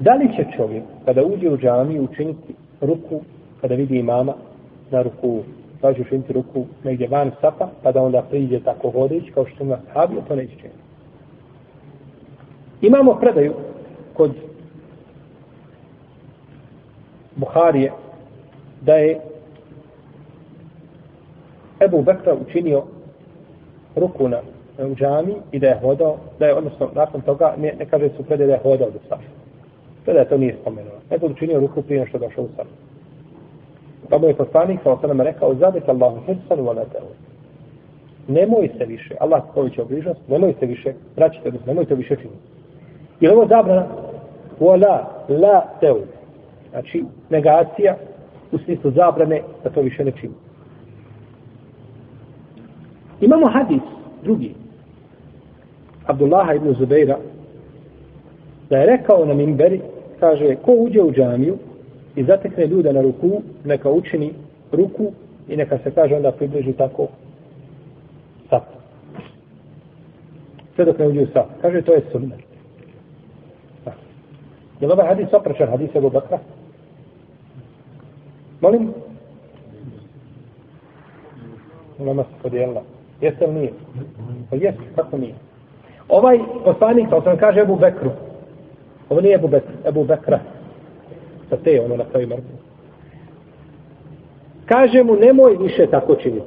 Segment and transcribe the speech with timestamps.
[0.00, 3.20] Da li će čovjek, kada uđe u džamiju, učiniti ruku,
[3.60, 4.34] kada vidi imama
[4.90, 5.42] na ruku,
[5.80, 9.78] kaže učiniti ruku negdje van sapa, pa da onda priđe tako hodeć, kao što ima
[9.86, 10.80] sahabi, to neće činiti.
[12.80, 13.54] Imamo predaju
[14.14, 14.30] kod
[17.36, 17.92] Buharije
[18.80, 19.20] da je
[21.80, 22.82] Ebu Bekra učinio
[23.96, 24.40] ruku na
[24.78, 28.22] u džami i da je hodao, da je odnosno nakon toga, ne, ne kaže su
[28.22, 29.39] predaje da je hodao do safa.
[30.04, 30.94] Predaje to nije spomenuo.
[31.10, 32.70] Nego učinio ruku prije što došao u srnu.
[34.08, 37.06] Pa mu je poslanik sa osanama rekao, zabit Allahu hirsan wa lateu.
[38.28, 42.40] Nemoj se više, Allah koji će obližnost, nemoj se više, vraćite, nemoj to više činiti.
[43.20, 43.86] I ovo zabrana,
[44.60, 45.98] wa la, la teu.
[46.70, 47.96] Znači, negacija
[48.52, 50.34] u smislu zabrane da to više ne čini.
[53.20, 53.82] Imamo hadis,
[54.22, 54.54] drugi,
[56.06, 57.18] Abdullaha ibn Zubeira,
[58.70, 59.80] da je rekao na minberi,
[60.20, 61.58] kaže, ko uđe u džamiju
[62.16, 64.32] i zatekne ljude na ruku, neka učini
[64.72, 65.12] ruku
[65.48, 67.06] i neka se kaže onda približi tako
[68.50, 68.62] sap.
[70.74, 71.46] Sve dok ne uđe u sap.
[71.62, 72.38] Kaže, to je sunnet.
[74.80, 76.38] Je li ovaj hadis opračan hadis Ebu Bakra?
[78.60, 78.94] Molim?
[81.98, 82.82] Nama se podijelila.
[83.20, 83.72] Jeste li nije?
[84.50, 85.34] Pa jeste, kako nije?
[86.08, 88.10] Ovaj poslanik, to sam kaže Ebu Bekru.
[89.10, 90.40] Ovo nije Ebu, Bek, Ebu Bekra.
[91.50, 92.58] Sa te ono na kraju mrtvo.
[94.66, 96.46] Kaže mu, nemoj više tako činiti.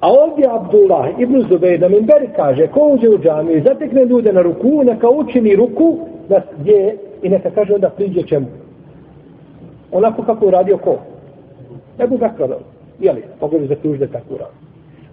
[0.00, 4.32] A ovdje Abdullah ibn Zubej da Minberi kaže, ko uđe u džamiju i zatekne ljude
[4.32, 5.98] na ruku, neka učini ruku
[6.28, 8.46] da gdje i neka kaže onda priđe čemu.
[9.92, 10.98] Onako kako uradio ko?
[11.98, 12.56] Ebu Bekra,
[13.00, 14.54] jeli, mogu bi zaključiti da tako uradio.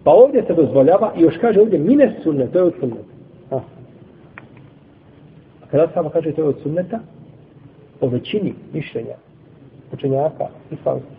[0.03, 3.12] Pa ovdje se dozvoljava i još kaže ovdje mine sunne, to je od sunneta.
[5.73, 6.99] Kada samo kaže to je od sunneta,
[7.99, 9.16] po većini mišljenja
[9.93, 11.09] učenjaka islamske,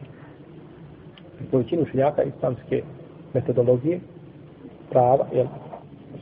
[1.50, 2.82] po većini učenjaka islamske
[3.34, 4.00] metodologije,
[4.90, 5.46] prava, jel,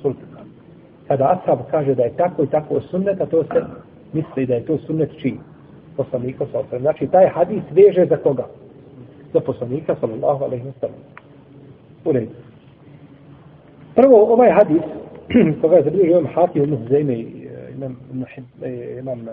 [0.03, 0.41] sultika.
[1.09, 3.65] Kada Ashab kaže da je tako i tako od sunneta, to se
[4.13, 5.39] misli da je to sunnet čiji?
[5.97, 6.81] Poslanika sa osrem.
[6.81, 8.47] Znači, taj hadis veže za koga?
[9.33, 11.01] Za poslanika, sallallahu alaihi wa sallam.
[12.05, 12.33] U redu.
[13.95, 14.83] Prvo, ovaj hadis,
[15.61, 17.42] koga je zabilježio imam Hakim, ibn Huzeyme i
[17.77, 17.97] imam,
[18.63, 19.33] e, imam e,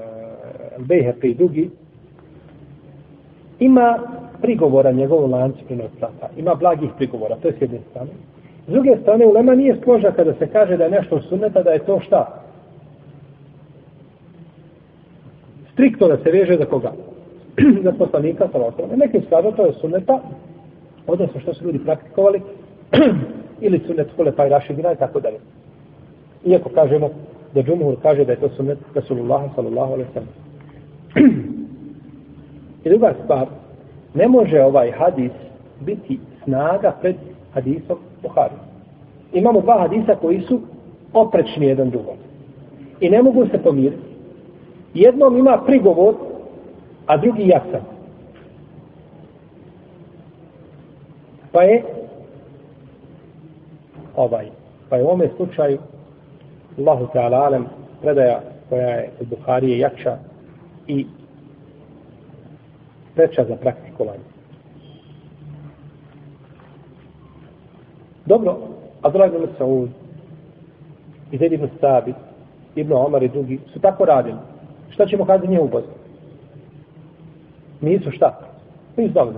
[0.78, 1.70] Al-Bejheqi drugi,
[3.60, 4.00] ima
[4.42, 6.30] prigovora njegovom lancu prenosilaca.
[6.38, 8.10] Ima blagih prigovora, to je s jedne strane.
[8.68, 11.80] S druge strane, ulema nije složa kada se kaže da je nešto sunneta, da je
[11.80, 12.44] to šta?
[15.74, 16.92] Striktno da se veže za koga?
[17.84, 18.98] za poslanika, sa osrame.
[18.98, 20.20] Nekim skladom to je sunneta,
[21.08, 22.42] odnosno što su ljudi praktikovali,
[23.66, 25.38] ili sunnet kule pa i rašidina i tako dalje.
[26.46, 27.10] Iako kažemo
[27.54, 30.34] da džumhur kaže da je to sunnet Rasulullah sallallahu alaihi sallam.
[32.84, 33.48] I druga stvar,
[34.14, 35.32] ne može ovaj hadis
[35.80, 37.16] biti snaga pred
[37.54, 38.56] hadisom Buhari.
[39.34, 40.62] Imamo dva hadisa koji su
[41.14, 42.16] oprečni jedan drugom.
[43.00, 44.10] I ne mogu se pomiriti.
[44.94, 46.16] Jednom ima prigovor,
[47.06, 47.82] a drugi jasan.
[51.52, 51.84] Pa je
[54.16, 54.48] ovaj,
[54.90, 55.78] pa je u ovome slučaju
[56.78, 57.66] Allahu ta'ala Alem
[58.02, 60.18] predaja koja je od Buharije jača
[60.88, 61.06] i
[63.16, 64.24] preča za praktikovanje.
[68.26, 68.58] Dobro,
[69.02, 69.90] Abdullah ibn Saud
[71.32, 72.16] i Zaid ibn Sabit,
[72.76, 74.38] ibn Omar i drugi su tako radili.
[74.90, 75.88] Šta ćemo kazati nije Bozu?
[77.82, 78.40] Nisu šta?
[78.98, 79.34] Nisu znali.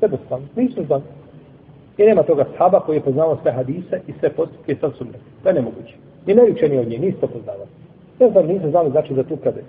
[0.00, 1.02] Jednostavno, nisu znali.
[1.98, 5.20] I nema toga sahaba koji je poznao sve hadise i sve postupke sa sunnet.
[5.42, 5.94] To je nemoguće.
[6.28, 7.70] Ni najučeni od nje, nisu to poznavali.
[8.20, 9.64] Ne znam, nisu znali znači za tu predaju.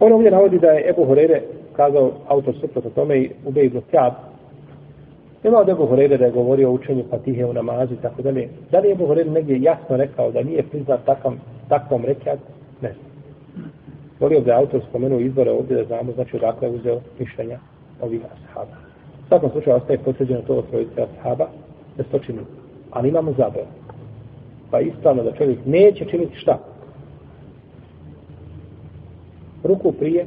[0.00, 1.42] On ovdje navodi da je Ebu Horeire
[1.76, 4.12] kazao autor suprot o tome i Ube ibn Kjab.
[5.44, 8.48] Nema od Ebu Horeire da je govorio o učenju patihe u namazu i tako dalje.
[8.70, 11.38] Da li je Ebu Horeire negdje jasno rekao da nije priznat takvom,
[11.68, 12.38] takvom rekiat?
[12.80, 13.06] Ne znam.
[14.20, 17.58] Volio da je autor spomenuo izbore ovdje da znamo znači odakle je uzeo mišljenja
[18.00, 18.76] ovih ashaba.
[19.24, 21.46] U svakom slučaju ostaje potvrđeno to od trojice ashaba
[21.96, 22.38] da se to čini
[22.96, 23.68] ali imamo zabranu.
[24.70, 26.58] Pa ispravno da čovjek neće činiti šta?
[29.64, 30.26] Ruku prije,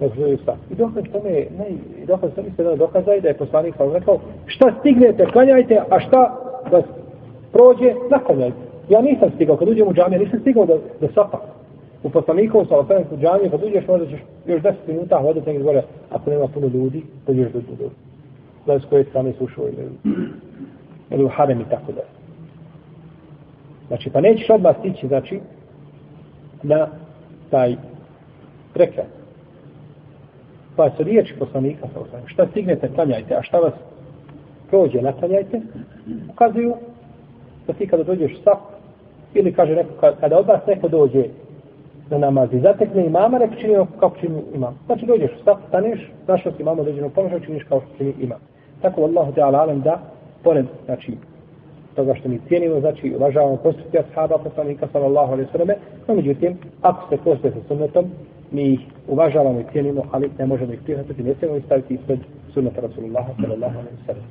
[0.00, 0.56] ne zove šta.
[0.70, 1.66] I dokaz tome je, ne,
[2.02, 6.00] i dokaz tome se da dokaza da je poslanik sam rekao, šta stignete, klanjajte, a
[6.00, 6.82] šta da
[7.52, 8.56] prođe, naklanjajte.
[8.88, 11.40] Ja nisam stigao, kad uđem u džamiju, nisam stigao da, da sapa.
[12.02, 15.64] U poslanikovom sa osanem u džamiju, kad uđeš, možda ćeš još 10 minuta hodati negdje
[15.64, 17.94] gore, ako nema puno ljudi, dođeš do ljudi.
[18.64, 20.14] Znaš s koje strane su ušao ili
[21.10, 22.14] ili u harem i tako dalje.
[23.88, 25.40] Znači, pa nećeš odmah stići, znači,
[26.62, 26.88] na
[27.50, 27.76] taj
[28.74, 29.06] prekrat.
[30.76, 31.88] Pa su riječi poslanika.
[32.26, 33.72] Šta stignete, klanjajte, a šta vas
[34.70, 35.60] prođe, naklanjajte,
[36.30, 36.74] ukazuju
[37.66, 38.58] da ti kada dođeš u sap,
[39.34, 41.24] ili kaže neko, kada od vas neko dođe
[42.10, 44.78] na namaz i zatekne imama, neko čini ono kako čini imam.
[44.86, 48.38] Znači dođeš u sap, staneš, našao si imamo određenog položaja, činiš kao što čini imam.
[48.82, 50.00] Tako Allahu te alalem da,
[50.44, 51.12] pored, znači,
[51.94, 55.68] toga što mi cijenimo, znači uvažavamo postupke ashaba poslanika sallallahu alaihi sallam,
[56.08, 58.04] no međutim, ako se postoje sa sunnetom,
[58.50, 62.18] mi ih uvažavamo i cijenimo, ali ne možemo ih prihvatiti, ne smijemo ih staviti ispred
[62.54, 64.24] sunneta Rasulullah sallallahu alaihi sallam.